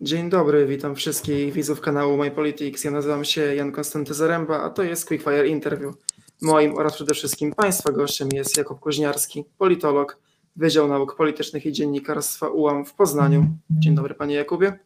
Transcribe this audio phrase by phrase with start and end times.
[0.00, 2.84] Dzień dobry, witam wszystkich widzów kanału My Politics.
[2.84, 5.94] Ja nazywam się Jan Konstanty Zaręba, a to jest Quickfire Interview.
[6.42, 10.18] Moim oraz przede wszystkim Państwa gościem jest Jakub Koźniarski, politolog,
[10.56, 13.46] Wydział Nauk Politycznych i Dziennikarstwa UAM w Poznaniu.
[13.70, 14.78] Dzień dobry Panie Jakubie.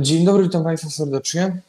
[0.00, 1.60] Dzień dobry, witam Państwa serdecznie.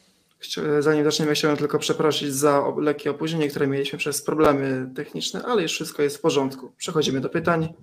[0.80, 5.71] Zanim zaczniemy, chciałem tylko przeprosić za lekkie opóźnienie, które mieliśmy przez problemy techniczne, ale już
[5.71, 6.73] wszystko jest w porządku.
[6.77, 7.73] Przechodzimy do pytań.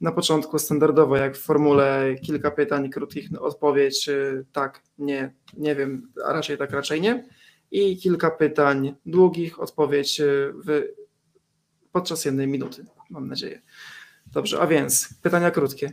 [0.00, 4.10] Na początku standardowo, jak w formule, kilka pytań, krótkich odpowiedź
[4.52, 7.28] tak, nie, nie wiem, a raczej tak, raczej nie.
[7.70, 10.20] I kilka pytań długich, odpowiedź
[10.66, 10.82] w,
[11.92, 13.62] podczas jednej minuty, mam nadzieję.
[14.32, 15.92] Dobrze, a więc pytania krótkie.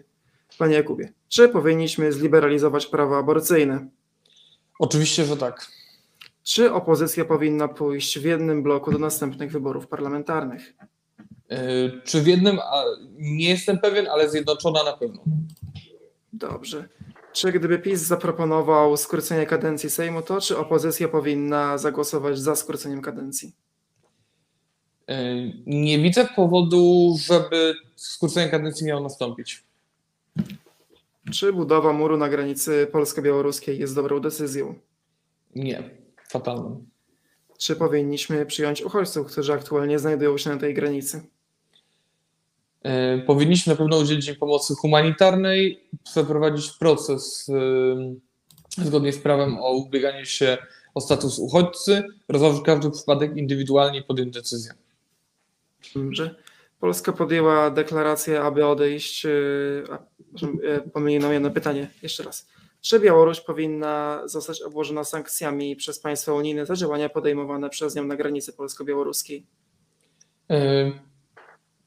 [0.58, 3.88] Panie Jakubie, czy powinniśmy zliberalizować prawa aborcyjne?
[4.80, 5.68] Oczywiście, że tak.
[6.44, 10.74] Czy opozycja powinna pójść w jednym bloku do następnych wyborów parlamentarnych?
[11.50, 12.60] Yy, czy w jednym,
[13.18, 15.24] nie jestem pewien, ale zjednoczona na pewno.
[16.34, 16.90] Dobrze.
[17.34, 23.54] Czy gdyby PiS zaproponował skrócenie kadencji Sejmu, to czy opozycja powinna zagłosować za skróceniem kadencji?
[25.08, 25.16] Yy,
[25.66, 29.64] nie widzę powodu, żeby skrócenie kadencji miało nastąpić.
[31.32, 34.76] Czy budowa muru na granicy polsko-białoruskiej jest dobrą decyzją?
[35.56, 36.86] Nie fatalną.
[37.58, 41.22] Czy powinniśmy przyjąć uchodźców, którzy aktualnie znajdują się na tej granicy?
[42.84, 49.72] E, powinniśmy na pewno udzielić im pomocy humanitarnej, przeprowadzić proces e, zgodnie z prawem o
[49.72, 50.58] ubieganie się
[50.96, 54.74] o status uchodźcy, rozważyć każdy przypadek indywidualnie i podjąć decyzję.
[55.96, 56.36] Dobrze.
[56.80, 59.26] Polska podjęła deklarację, aby odejść.
[59.26, 59.30] E,
[60.94, 62.48] pomyliłem jedno pytanie, jeszcze raz.
[62.84, 68.16] Czy Białoruś powinna zostać obłożona sankcjami przez państwa unijne za działania podejmowane przez nią na
[68.16, 69.46] granicy polsko-białoruskiej?
[70.50, 70.92] E,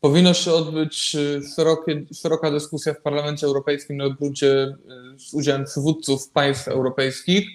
[0.01, 4.77] powinno się odbyć e, szerokie, szeroka dyskusja w Parlamencie Europejskim na gruncie e,
[5.19, 7.49] z udziałem przywódców państw europejskich.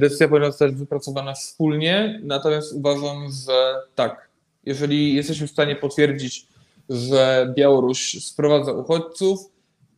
[0.00, 4.28] Decyzja powinna zostać wypracowana wspólnie, natomiast uważam, że tak,
[4.64, 6.46] jeżeli jesteśmy w stanie potwierdzić,
[6.88, 9.40] że Białoruś sprowadza uchodźców,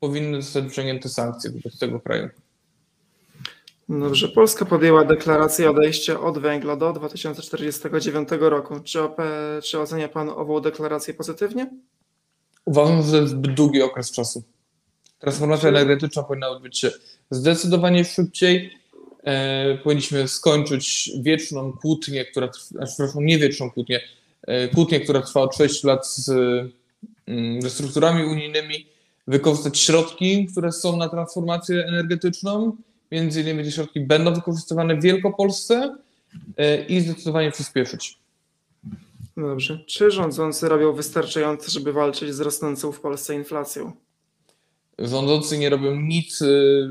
[0.00, 2.28] powinny zostać wyciągnięte sankcje wobec tego kraju.
[3.88, 4.28] Dobrze.
[4.28, 8.80] Polska podjęła deklarację odejścia od węgla do 2049 roku.
[8.84, 9.16] Czy, OP,
[9.62, 11.70] czy ocenia Pan ową deklarację pozytywnie?
[12.64, 14.42] Uważam, że to jest zbyt długi okres czasu.
[15.18, 16.90] Transformacja energetyczna powinna odbyć się
[17.30, 18.70] zdecydowanie szybciej.
[19.22, 22.48] E, powinniśmy skończyć wieczną kłótnię, która
[22.86, 24.00] przepraszam, nie wieczną kłótnię,
[24.42, 26.28] e, kłótnię, która trwa od 6 lat z,
[27.26, 28.86] mm, ze strukturami unijnymi,
[29.26, 32.76] wykorzystać środki, które są na transformację energetyczną
[33.14, 35.96] Między innymi te środki będą wykorzystywane w Wielkopolsce
[36.56, 38.18] e, i zdecydowanie przyspieszyć.
[39.36, 39.78] No dobrze.
[39.86, 43.92] Czy rządzący robią wystarczająco, żeby walczyć z rosnącą w Polsce inflacją?
[44.98, 46.46] Rządzący nie robią nic, e,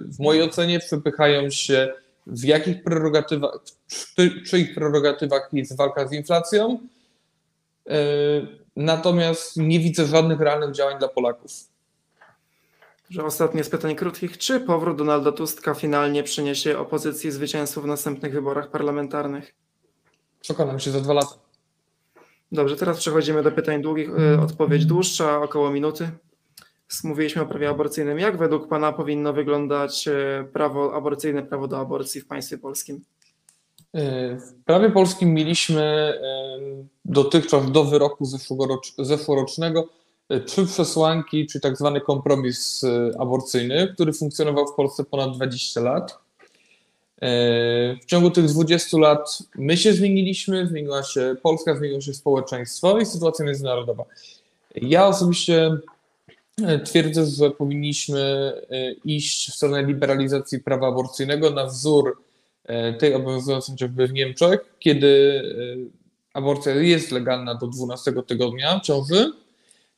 [0.08, 1.94] w mojej ocenie przepychają się
[2.28, 3.60] w jakich prerogatywach,
[3.90, 6.80] w czyich prerogatywach jest walka z inflacją,
[7.90, 7.98] e,
[8.76, 11.73] natomiast nie widzę żadnych realnych działań dla Polaków
[13.14, 14.38] że ostatnie z pytań krótkich.
[14.38, 19.56] Czy powrót Donalda Tuska finalnie przyniesie opozycji zwycięstwo w następnych wyborach parlamentarnych?
[20.42, 21.36] Przekonam się za dwa lata.
[22.52, 24.10] Dobrze, teraz przechodzimy do pytań długich.
[24.20, 26.10] E, odpowiedź dłuższa, około minuty.
[27.04, 28.20] Mówiliśmy o prawie aborcyjnym.
[28.20, 33.02] Jak według Pana powinno wyglądać e, prawo aborcyjne, prawo do aborcji w państwie polskim?
[33.94, 36.14] E, w prawie polskim mieliśmy
[37.06, 38.26] dotychczas do wyroku
[38.98, 39.90] zeszłorocznego
[40.46, 46.20] trzy przesłanki, czy tak zwany kompromis e, aborcyjny, który funkcjonował w Polsce ponad 20 lat.
[47.22, 47.28] E,
[48.02, 53.06] w ciągu tych 20 lat my się zmieniliśmy, zmieniła się Polska, zmieniło się społeczeństwo i
[53.06, 54.04] sytuacja międzynarodowa.
[54.76, 55.78] Ja osobiście
[56.86, 58.54] twierdzę, że powinniśmy
[59.06, 62.18] iść w stronę liberalizacji prawa aborcyjnego na wzór
[63.00, 65.42] tej obowiązującej chociażby w Niemczech, kiedy
[66.34, 69.32] aborcja jest legalna do 12 tygodnia ciąży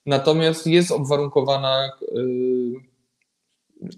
[0.06, 2.74] natomiast jest obwarunkowana y,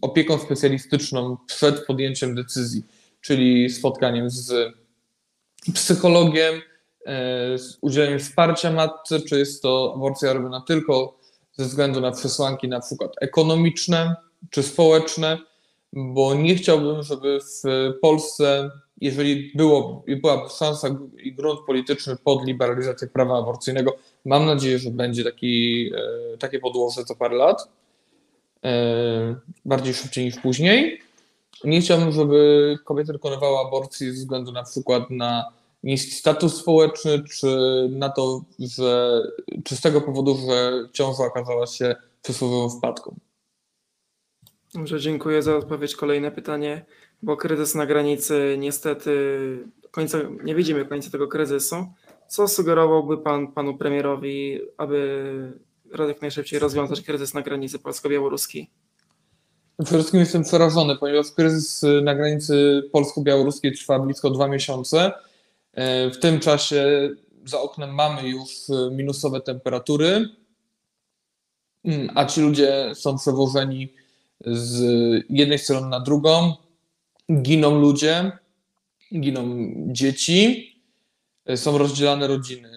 [0.02, 2.84] opieką specjalistyczną przed podjęciem decyzji,
[3.22, 4.74] czyli spotkaniem z
[5.74, 6.62] psychologiem, y,
[7.58, 11.20] z udzieleniem wsparcia matce, czy jest to aborcja robiona tylko
[11.54, 14.16] ze względu na przesłanki na przykład ekonomiczne
[14.50, 15.38] czy społeczne,
[15.94, 18.72] bo nie chciałbym, żeby w Polsce,
[19.02, 20.88] jeżeli było, byłaby szansa
[21.24, 23.98] i grunt polityczny pod liberalizację prawa aborcyjnego,
[24.28, 25.90] Mam nadzieję, że będzie taki,
[26.34, 27.70] e, takie podłoże co parę lat,
[28.64, 29.36] e,
[29.66, 31.02] bardziej szybciej niż później.
[31.64, 35.46] Nie chciałbym, żeby kobiety dokonywały aborcji ze względu na przykład na
[35.84, 37.48] niski status społeczny, czy
[37.92, 39.22] na to, że,
[39.64, 43.16] czy z tego powodu, że ciąża okazała się przysłowiową wpadką.
[44.74, 45.96] Dobrze, dziękuję za odpowiedź.
[45.96, 46.86] Kolejne pytanie,
[47.22, 49.12] bo kryzys na granicy niestety
[49.92, 51.76] końca, nie widzimy końca tego kryzysu.
[52.28, 55.54] Co sugerowałby pan panu premierowi, aby
[56.08, 58.70] jak najszybciej rozwiązać kryzys na granicy polsko-białoruskiej?
[59.84, 65.12] Przede wszystkim jestem przerażony, ponieważ kryzys na granicy polsko-białoruskiej trwa blisko dwa miesiące.
[65.74, 67.10] E, w tym czasie
[67.46, 68.50] za oknem mamy już
[68.92, 70.30] minusowe temperatury,
[71.86, 73.94] mm, a ci ludzie są przewożeni
[74.46, 74.82] z
[75.30, 76.54] jednej strony na drugą.
[77.32, 78.32] Giną ludzie,
[79.20, 80.72] giną dzieci,
[81.46, 82.70] e, są rozdzielane rodziny.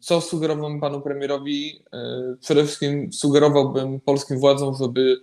[0.00, 1.82] Co sugerowałbym panu premierowi?
[1.92, 5.20] E, przede wszystkim sugerowałbym polskim władzom, żeby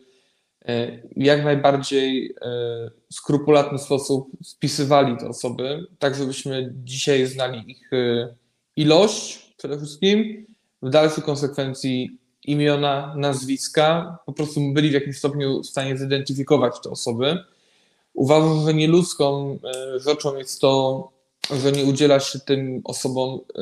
[0.66, 2.36] e, w jak najbardziej
[3.12, 7.90] skrupulatny sposób spisywali te osoby, tak żebyśmy dzisiaj znali ich
[8.76, 10.46] ilość przede wszystkim,
[10.82, 16.90] w dalszej konsekwencji imiona, nazwiska, po prostu byli w jakimś stopniu w stanie zidentyfikować te
[16.90, 17.38] osoby.
[18.18, 21.12] Uważam, że nieludzką e, rzeczą jest to,
[21.64, 23.62] że nie udziela się tym osobom e,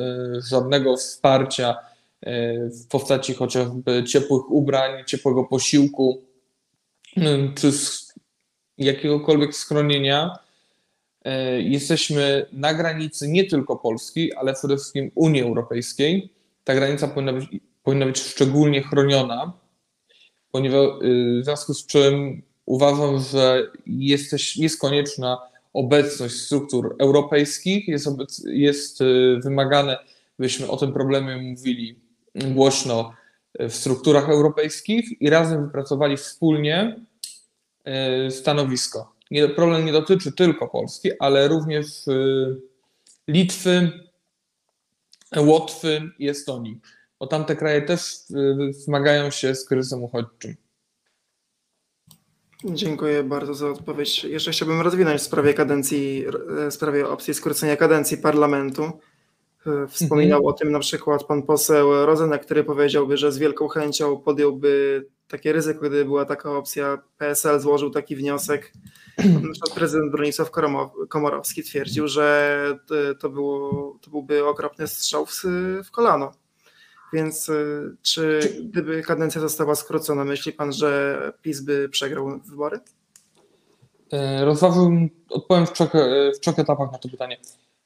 [0.50, 1.76] żadnego wsparcia
[2.20, 6.22] e, w postaci chociażby ciepłych ubrań, ciepłego posiłku,
[7.54, 7.70] czy
[8.78, 10.38] jakiegokolwiek schronienia.
[11.58, 16.32] Jesteśmy na granicy nie tylko Polski, ale przede wszystkim Unii Europejskiej.
[16.64, 17.46] Ta granica powinna być
[17.82, 19.52] powinna być szczególnie chroniona,
[20.52, 20.88] ponieważ
[21.40, 25.38] w związku z czym uważam, że jesteś, jest konieczna
[25.72, 29.98] obecność struktur europejskich, jest, obec, jest y, wymagane,
[30.38, 31.98] byśmy o tym problemie mówili
[32.34, 33.12] głośno
[33.58, 37.00] w strukturach europejskich i razem wypracowali wspólnie
[38.26, 39.12] y, stanowisko.
[39.56, 41.86] problem nie dotyczy tylko Polski, ale również
[43.28, 43.90] Litwy,
[45.36, 46.80] Łotwy i Estonii
[47.20, 50.56] bo tamte kraje też y, zmagają się z kryzysem uchodźczym.
[52.64, 54.24] Dziękuję bardzo za odpowiedź.
[54.24, 56.24] Jeszcze chciałbym rozwinąć w sprawie kadencji,
[56.70, 58.90] w sprawie opcji skrócenia kadencji parlamentu.
[59.66, 60.54] Y, wspominał mhm.
[60.54, 65.52] o tym na przykład pan poseł Rozenek, który powiedziałby, że z wielką chęcią podjąłby takie
[65.52, 66.98] ryzyko, gdyby była taka opcja.
[67.18, 68.72] PSL złożył taki wniosek.
[69.18, 70.50] Na prezydent Bronisław
[71.08, 72.78] Komorowski twierdził, że
[73.20, 75.42] to, było, to byłby okropny strzał w,
[75.84, 76.32] w kolano.
[77.12, 82.80] Więc y, czy gdyby kadencja została skrócona, myśli pan, że PiS by przegrał wybory?
[84.12, 87.38] E, rozważyłbym, odpowiem w trzech, e, w trzech etapach na to pytanie.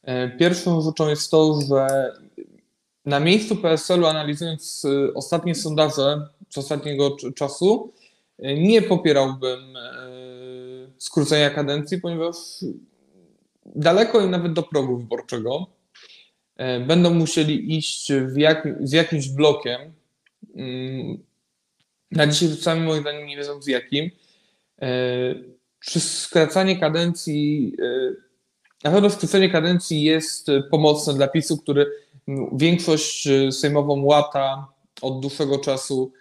[0.03, 2.13] E, pierwszą rzeczą jest to, że
[3.05, 7.93] na miejscu PSL-u, analizując ostatnie sondaże z ostatniego czasu,
[8.39, 9.61] nie popierałbym
[10.99, 12.37] skrócenia kadencji, ponieważ
[13.67, 15.80] daleko i nawet do progu wyborczego E,
[16.87, 19.81] będą musieli iść jak, z jakimś blokiem.
[20.57, 21.19] Mm,
[22.11, 24.11] na dzisiaj sami moim zdaniem nie wiedzą z jakim.
[24.83, 24.89] E,
[25.81, 28.11] czy skracanie kadencji, e,
[28.85, 31.87] na pewno skrócenie kadencji jest pomocne dla PiSu, który
[32.53, 34.67] większość sejmową łata
[35.03, 36.13] od dłuższego czasu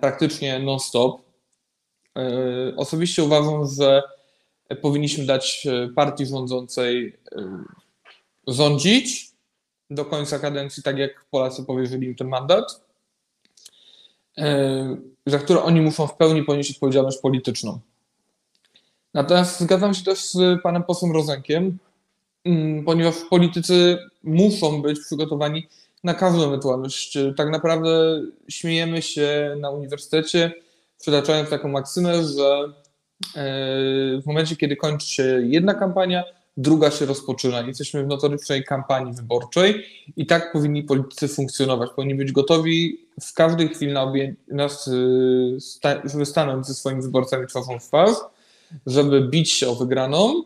[0.00, 1.22] praktycznie non-stop.
[2.76, 4.02] Osobiście uważam, że
[4.82, 7.18] powinniśmy dać partii rządzącej
[8.46, 9.31] rządzić,
[9.94, 12.84] do końca kadencji, tak jak Polacy powierzyli im ten mandat,
[14.38, 14.96] e,
[15.26, 17.80] za które oni muszą w pełni ponieść odpowiedzialność polityczną.
[19.14, 21.78] Natomiast zgadzam się też z panem posłem Rozenkiem,
[22.44, 25.68] mm, ponieważ politycy muszą być przygotowani
[26.04, 27.18] na każdą ewentualność.
[27.36, 30.52] Tak naprawdę śmiejemy się na uniwersytecie,
[31.00, 32.64] przytaczając taką maksymę, że
[33.36, 33.44] e,
[34.20, 36.24] w momencie, kiedy kończy się jedna kampania,
[36.56, 37.60] druga się rozpoczyna.
[37.60, 41.90] Jesteśmy w notorycznej kampanii wyborczej i tak powinni politycy funkcjonować.
[41.96, 45.58] Powinni być gotowi w każdej chwili na obie, nas, y,
[46.04, 48.16] żeby stanąć ze swoimi wyborcami twarzą w twarz,
[48.86, 50.42] żeby bić się o wygraną,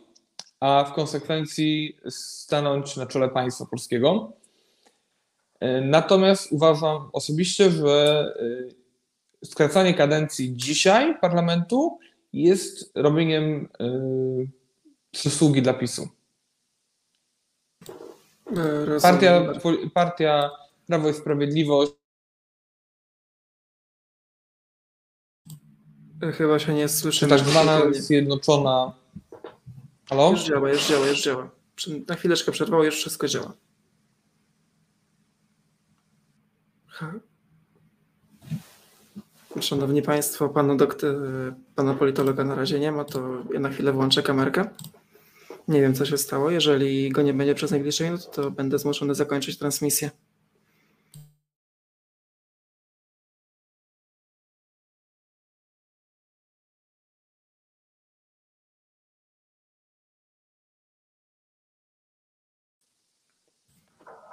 [0.61, 4.33] a w konsekwencji stanąć na czele państwa polskiego.
[5.63, 8.27] Y, natomiast uważam osobiście, że
[9.43, 11.99] y, skracanie kadencji dzisiaj parlamentu
[12.33, 13.69] jest robieniem
[15.19, 16.09] przysługi dla PiSu.
[18.57, 19.43] E, partia,
[19.95, 20.51] partia
[20.87, 21.93] Prawo i Sprawiedliwość.
[26.23, 27.27] E, chyba się nie słyszy.
[27.27, 28.93] Tak zwana zjednoczona.
[30.09, 30.31] Halo?
[30.31, 31.51] Już działa, już działa, już działa.
[32.09, 33.53] Na chwileczkę przerwało, już wszystko działa.
[39.61, 41.15] Szanowni Państwo, pana, doktor,
[41.75, 44.69] pana politologa na razie nie ma, to ja na chwilę włączę kamerkę.
[45.69, 46.51] Nie wiem, co się stało.
[46.51, 50.11] Jeżeli go nie będzie przez najbliższe minuty, no to będę zmuszony zakończyć transmisję.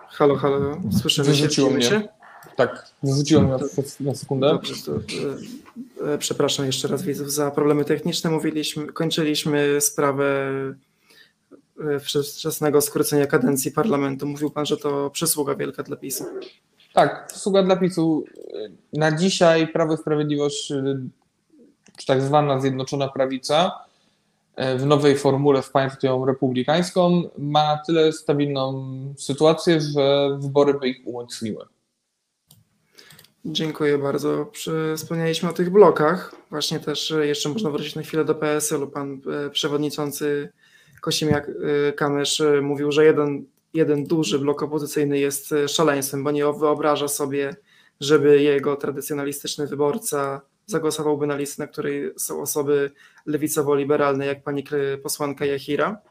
[0.08, 2.10] Halo, halo, słyszymy Wyrzuciło się, mnie.
[2.56, 3.58] Tak, wyrzuciło mnie na,
[4.00, 4.48] na sekundę.
[4.48, 4.96] Dobrze, to,
[6.06, 8.30] e, e, przepraszam jeszcze raz widzów za problemy techniczne.
[8.30, 10.52] Mówiliśmy, kończyliśmy sprawę
[12.00, 14.28] wczesnego skrócenia kadencji parlamentu.
[14.28, 16.26] Mówił pan, że to przysługa wielka dla PiSu.
[16.94, 18.24] Tak, przysługa dla PiSu.
[18.94, 20.96] Na dzisiaj Prawo i Sprawiedliwość, y,
[21.98, 23.72] czy tak zwana Zjednoczona Prawica,
[24.60, 28.86] y, w nowej formule w partią republikańską ma na tyle stabilną
[29.18, 31.66] sytuację, że wybory by ich umocniły.
[33.46, 34.52] Dziękuję bardzo.
[34.98, 36.36] Wspomnieliśmy o tych blokach.
[36.50, 38.88] Właśnie też e, jeszcze można wrócić na chwilę do PSL-u.
[38.88, 40.50] Pan e, przewodniczący
[41.04, 47.56] Kosimiak-Kamysz e, mówił, że jeden, jeden duży blok opozycyjny jest szaleństwem, bo nie wyobraża sobie,
[48.00, 52.92] żeby jego tradycjonalistyczny wyborca zagłosowałby na listę, na której są osoby
[53.26, 54.64] lewicowo-liberalne, jak pani
[55.04, 56.02] posłanka Jahira.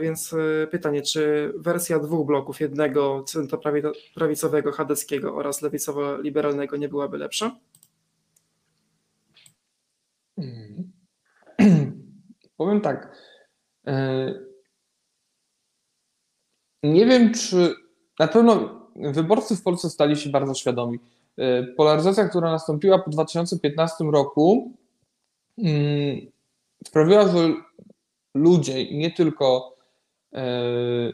[0.00, 0.34] Więc
[0.70, 7.56] pytanie, czy wersja dwóch bloków, jednego centroprawicowego, chadeckiego oraz lewicowo-liberalnego nie byłaby lepsza?
[10.36, 10.92] Hmm.
[12.56, 13.25] Powiem tak.
[13.86, 14.34] E,
[16.82, 17.74] nie wiem, czy
[18.18, 20.98] na pewno wyborcy w Polsce stali się bardzo świadomi.
[21.76, 24.72] Polaryzacja, która nastąpiła po 2015 roku,
[25.58, 26.20] mm,
[26.84, 27.54] sprawiła, że
[28.34, 29.76] ludzie nie tylko,
[30.32, 30.52] e,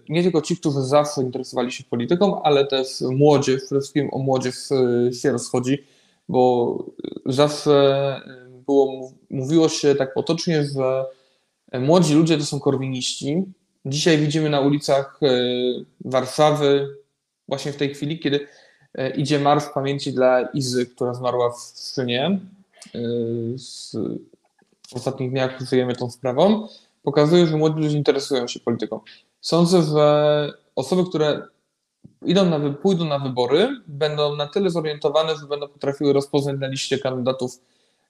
[0.09, 4.55] nie tylko ci, którzy zawsze interesowali się polityką, ale też młodzież, przede wszystkim o młodzież
[4.73, 5.85] e, się rozchodzi,
[6.29, 6.77] bo
[7.27, 7.73] zawsze
[8.27, 11.05] e, było, mówiło się tak potocznie, że
[11.81, 13.43] młodzi ludzie to są korwiniści.
[13.87, 15.21] Dzisiaj widzimy na ulicach
[16.05, 16.97] Warszawy,
[17.49, 18.49] właśnie w tej chwili, kiedy
[19.17, 22.41] idzie marsz pamięci dla Izy, która zmarła w Szczynie.
[24.89, 26.69] W ostatnich dniach żyjemy tą sprawą
[27.03, 29.01] pokazuje, że młodzi ludzie interesują się polityką.
[29.41, 31.43] Sądzę, że osoby, które
[32.25, 36.99] idą na, pójdą na wybory, będą na tyle zorientowane, że będą potrafiły rozpoznać na liście
[36.99, 37.61] kandydatów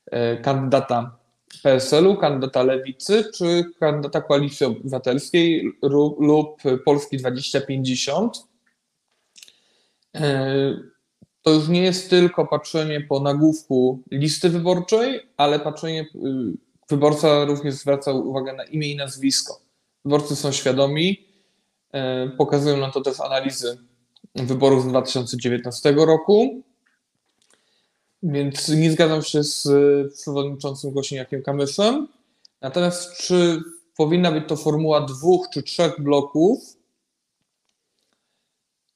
[0.06, 1.16] e, kandydata
[1.62, 5.72] PSL-u, kandydata Lewicy czy kandydata Koalicji Obywatelskiej
[6.18, 8.36] lub Polski 2050.
[10.14, 10.54] E,
[11.42, 16.08] to już nie jest tylko patrzenie po nagłówku listy wyborczej, ale patrzenie y,
[16.92, 19.60] Wyborca również zwraca uwagę na imię i nazwisko.
[20.04, 21.26] Wyborcy są świadomi,
[21.92, 23.78] e, pokazują nam to też analizy
[24.34, 26.62] wyborów z 2019 roku,
[28.22, 29.68] więc nie zgadzam się z
[30.14, 32.08] przewodniczącym Gosiniakiem Kamyszem.
[32.60, 33.62] Natomiast czy
[33.96, 36.76] powinna być to formuła dwóch czy trzech bloków,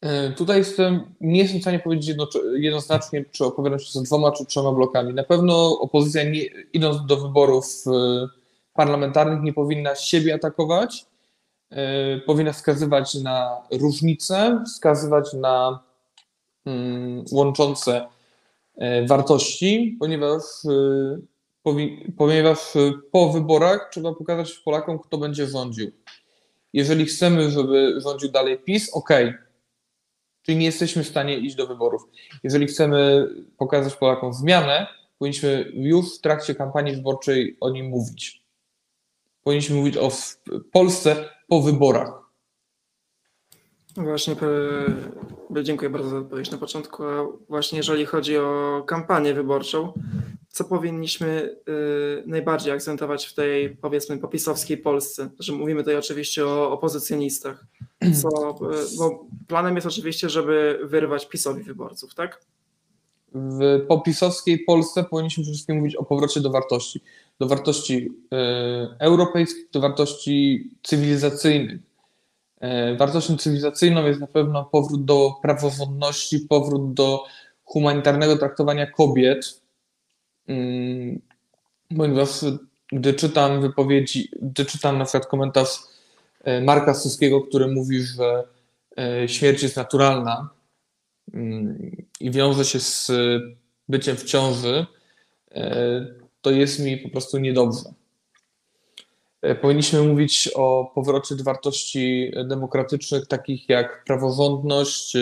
[0.01, 4.33] E, tutaj jestem, nie jestem w stanie powiedzieć jedno, jednoznacznie, czy opowiadam się za dwoma
[4.33, 5.15] czy trzema blokami.
[5.15, 7.91] Na pewno opozycja, nie, idąc do wyborów e,
[8.75, 11.07] parlamentarnych, nie powinna siebie atakować,
[11.71, 15.83] e, powinna wskazywać na różnice, wskazywać na
[16.67, 18.07] mm, łączące
[19.09, 20.43] wartości, ponieważ,
[22.17, 22.59] ponieważ
[23.11, 25.91] po wyborach trzeba pokazać Polakom, kto będzie rządził.
[26.73, 29.11] Jeżeli chcemy, żeby rządził dalej PiS, ok,
[30.47, 32.03] Czyli nie jesteśmy w stanie iść do wyborów.
[32.43, 33.29] Jeżeli chcemy
[33.59, 34.87] pokazać Polakom zmianę,
[35.19, 38.43] powinniśmy już w trakcie kampanii wyborczej o nim mówić.
[39.43, 40.11] Powinniśmy mówić o
[40.73, 42.26] Polsce po wyborach.
[43.97, 44.37] Właśnie,
[45.63, 47.05] dziękuję bardzo za odpowiedź na początku.
[47.05, 49.93] A właśnie jeżeli chodzi o kampanię wyborczą,
[50.49, 55.31] co powinniśmy y, najbardziej akcentować w tej, powiedzmy, popisowskiej Polsce?
[55.39, 57.67] Że mówimy tutaj oczywiście o opozycjonistach.
[58.23, 62.41] Co, y, bo planem jest oczywiście, żeby wyrwać PiSowi wyborców, tak?
[63.35, 67.01] W popisowskiej Polsce powinniśmy przede wszystkim mówić o powrocie do wartości.
[67.39, 68.37] Do wartości y,
[68.99, 71.86] europejskich, do wartości cywilizacyjnych.
[72.99, 77.25] Wartością cywilizacyjną jest na pewno powrót do praworządności, powrót do
[77.65, 79.61] humanitarnego traktowania kobiet,
[80.49, 81.21] Mm,
[81.97, 82.31] ponieważ
[82.93, 85.79] gdy czytam wypowiedzi, gdy czytam na przykład komentarz
[86.45, 88.45] e, Marka Suskiego, który mówi, że
[88.99, 90.49] e, śmierć jest naturalna
[91.35, 93.13] mm, i wiąże się z
[93.89, 94.87] byciem w ciąży,
[95.51, 96.07] e,
[96.41, 97.93] to jest mi po prostu niedobrze.
[99.61, 105.17] Powinniśmy mówić o powrocie do wartości demokratycznych, takich jak praworządność,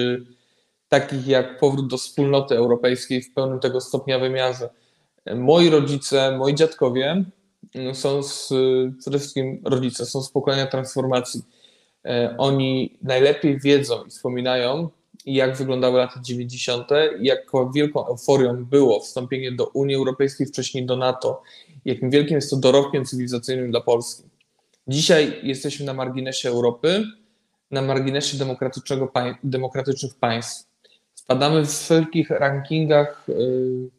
[0.88, 4.68] takich jak powrót do wspólnoty europejskiej w pełnym tego stopnia wymiarze
[5.34, 7.24] moi rodzice, moi dziadkowie
[7.74, 8.52] mm, są z,
[8.98, 11.42] przede wszystkim rodzice, są z pokolenia transformacji.
[12.04, 14.88] E, oni najlepiej wiedzą i wspominają,
[15.26, 16.88] jak wyglądały lata 90.,
[17.20, 21.42] jak wielką euforią było wstąpienie do Unii Europejskiej, wcześniej do NATO,
[21.84, 24.22] jakim wielkim jest to dorobkiem cywilizacyjnym dla Polski.
[24.88, 27.04] Dzisiaj jesteśmy na marginesie Europy,
[27.70, 29.12] na marginesie demokratycznego,
[29.44, 30.68] demokratycznych państw.
[31.14, 33.90] Spadamy w wszelkich rankingach y,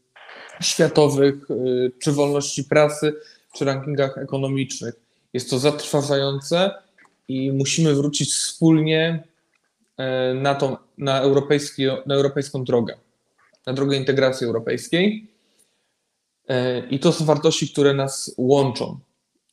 [0.61, 3.13] światowych, y, czy wolności prasy,
[3.53, 4.93] czy rankingach ekonomicznych.
[5.33, 6.71] Jest to zatrważające
[7.27, 9.23] i musimy wrócić wspólnie
[10.35, 12.97] na, tą, na, europejski, na europejską drogę,
[13.65, 15.27] na drogę integracji europejskiej.
[16.89, 18.99] I to są wartości, które nas łączą.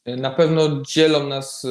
[0.06, 1.66] Na pewno dzielą nas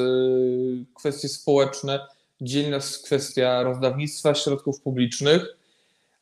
[0.94, 2.06] kwestie społeczne,
[2.40, 5.56] dzieli nas kwestia rozdawnictwa środków publicznych,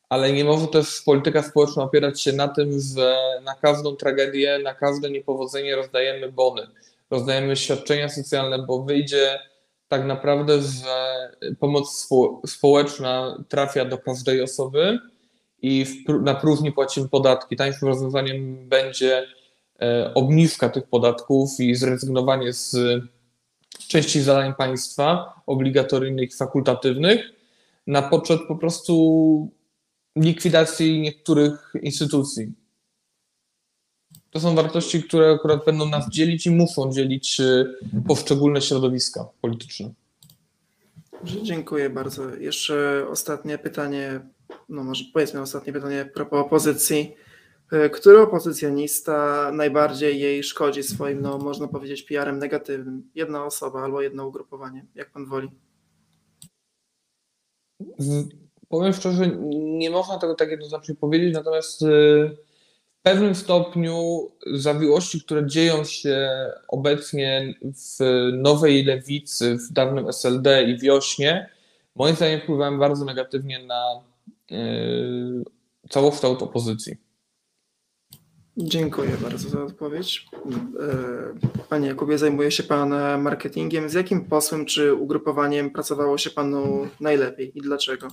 [0.08, 4.74] ale nie może też polityka społeczna opierać się na tym, że na każdą tragedię, na
[4.74, 6.66] każde niepowodzenie rozdajemy bony,
[7.10, 9.38] rozdajemy świadczenia socjalne, bo wyjdzie
[9.90, 12.08] tak naprawdę, że pomoc
[12.46, 14.98] społeczna trafia do każdej osoby
[15.62, 15.86] i
[16.22, 17.56] na próżni płacimy podatki.
[17.56, 19.26] Tańszym rozwiązaniem będzie
[19.82, 22.76] e, obniżka tych podatków i zrezygnowanie z
[23.88, 27.20] części zadań państwa, obligatoryjnych fakultatywnych,
[27.86, 29.50] na poczet po prostu
[30.16, 32.52] likwidacji niektórych instytucji.
[34.30, 37.74] To są wartości, które akurat będą nas dzielić i muszą dzielić y,
[38.08, 39.90] poszczególne środowiska polityczne.
[41.24, 42.34] Dziękuję bardzo.
[42.34, 44.20] Jeszcze ostatnie pytanie,
[44.68, 47.14] no może powiedzmy ostatnie pytanie propos opozycji.
[47.72, 53.10] E, który opozycjonista najbardziej jej szkodzi swoim, no można powiedzieć, PR-em negatywnym?
[53.14, 55.48] Jedna osoba albo jedno ugrupowanie, jak pan woli?
[58.68, 62.36] Powiem szczerze, nie można tego tak jednoznacznie powiedzieć, natomiast y,
[63.02, 66.30] pewnym stopniu zawiłości, które dzieją się
[66.68, 67.98] obecnie w
[68.32, 71.50] nowej lewicy, w dawnym SLD i wiośnie,
[71.96, 74.00] moim zdaniem wpływają bardzo negatywnie na
[74.52, 75.44] y,
[75.88, 76.96] całokształt opozycji.
[78.56, 80.28] Dziękuję bardzo za odpowiedź.
[81.60, 83.88] E, panie Jakubie, zajmuje się Pan marketingiem.
[83.88, 88.08] Z jakim posłem czy ugrupowaniem pracowało się Panu najlepiej i dlaczego?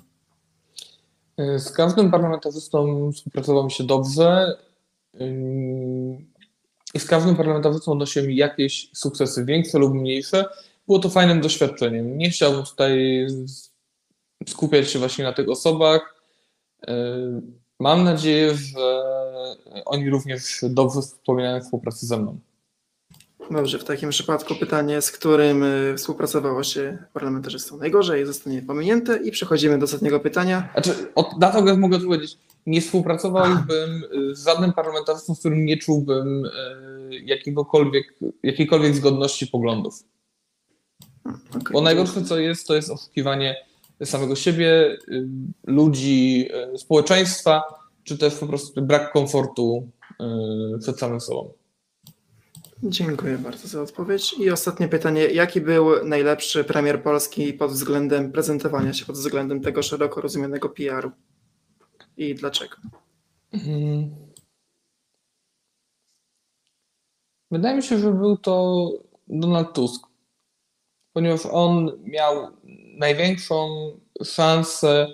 [1.38, 4.58] E, z każdym parlamentarzystą współpracowało mi się dobrze
[6.94, 10.46] i z każdym parlamentarzystą odnosiłem jakieś sukcesy, większe lub mniejsze.
[10.88, 12.18] Było to fajnym doświadczeniem.
[12.18, 13.28] Nie chciałbym tutaj
[14.48, 16.16] skupiać się właśnie na tych osobach.
[17.80, 19.04] Mam nadzieję, że
[19.86, 22.40] oni również dobrze wspominają współpracę ze mną.
[23.52, 29.32] Dobrze, w takim przypadku pytanie, z którym y, współpracowało się parlamentarzystą najgorzej, zostanie pominięte i
[29.32, 30.70] przechodzimy do ostatniego pytania.
[30.74, 35.78] Znaczy, od, na to mogę powiedzieć, nie współpracowałbym y, z żadnym parlamentarzystą, z którym nie
[35.78, 36.50] czułbym y,
[37.26, 40.04] jakiegokolwiek, jakiejkolwiek zgodności poglądów.
[41.50, 43.56] Okay, Bo najgorsze co jest, to jest oszukiwanie
[44.04, 44.98] samego siebie,
[45.68, 47.64] ludzi, społeczeństwa,
[48.04, 49.90] czy też po prostu brak komfortu
[50.80, 51.50] przed samym sobą.
[52.84, 54.36] Dziękuję bardzo za odpowiedź.
[54.40, 55.28] I ostatnie pytanie.
[55.28, 61.12] Jaki był najlepszy premier Polski pod względem prezentowania się, pod względem tego szeroko rozumianego PR-u?
[62.18, 62.76] I dlaczego?
[63.52, 64.16] Hmm.
[67.52, 68.90] Wydaje mi się, że był to
[69.28, 70.08] Donald Tusk,
[71.14, 72.48] ponieważ on miał
[72.98, 73.68] największą
[74.24, 75.08] szansę,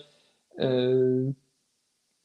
[0.58, 1.34] yy,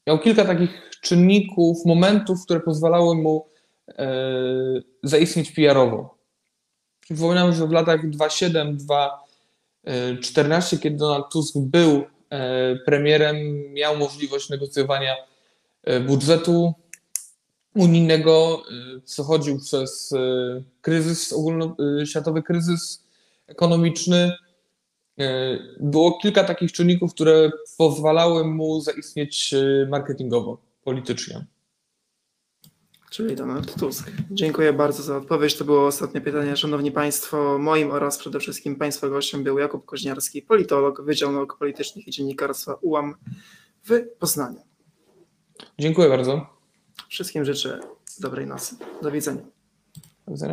[0.07, 3.49] miał kilka takich czynników, momentów, które pozwalały mu
[3.97, 4.13] E,
[5.03, 6.17] zaistnieć PR-owo.
[6.99, 8.01] Przypominam, że w latach
[9.85, 12.03] 2007-2014, kiedy Donald Tusk był
[12.85, 13.37] premierem,
[13.73, 15.15] miał możliwość negocjowania
[15.83, 16.73] e, budżetu
[17.75, 18.63] unijnego,
[19.05, 20.13] przechodził przez
[20.81, 23.03] kryzys, ogólnoświatowy kryzys
[23.47, 24.31] ekonomiczny.
[25.79, 29.55] Było kilka takich czynników, które pozwalały mu zaistnieć
[29.89, 31.45] marketingowo, politycznie.
[33.09, 34.11] Czyli Donald Tusk.
[34.31, 35.55] Dziękuję bardzo za odpowiedź.
[35.55, 36.57] To było ostatnie pytanie.
[36.57, 42.07] Szanowni Państwo, moim oraz przede wszystkim Państwa gościem był Jakub Koźniarski, politolog, Wydział Nauk Politycznych
[42.07, 43.15] i Dziennikarstwa UAM
[43.83, 44.61] w Poznaniu.
[45.79, 46.59] Dziękuję bardzo.
[47.09, 47.79] Wszystkim życzę
[48.19, 48.75] dobrej nocy.
[49.01, 49.58] Do widzenia.